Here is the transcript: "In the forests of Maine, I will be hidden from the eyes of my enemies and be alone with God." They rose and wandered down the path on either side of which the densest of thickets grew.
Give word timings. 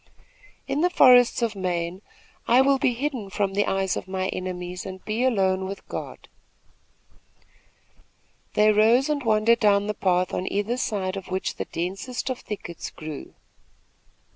"In 0.67 0.81
the 0.81 0.89
forests 0.89 1.43
of 1.43 1.55
Maine, 1.55 2.01
I 2.47 2.59
will 2.59 2.79
be 2.79 2.95
hidden 2.95 3.29
from 3.29 3.53
the 3.53 3.67
eyes 3.67 3.95
of 3.95 4.07
my 4.07 4.29
enemies 4.29 4.83
and 4.83 5.05
be 5.05 5.23
alone 5.23 5.65
with 5.67 5.87
God." 5.87 6.27
They 8.55 8.71
rose 8.71 9.09
and 9.09 9.21
wandered 9.23 9.59
down 9.59 9.85
the 9.85 9.93
path 9.93 10.33
on 10.33 10.51
either 10.51 10.77
side 10.77 11.17
of 11.17 11.27
which 11.29 11.57
the 11.57 11.65
densest 11.65 12.31
of 12.31 12.39
thickets 12.39 12.89
grew. 12.89 13.35